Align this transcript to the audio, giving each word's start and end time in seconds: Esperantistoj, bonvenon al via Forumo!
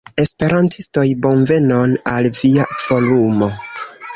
Esperantistoj, 0.21 1.03
bonvenon 1.25 1.93
al 2.15 2.31
via 2.41 2.67
Forumo! 2.87 3.53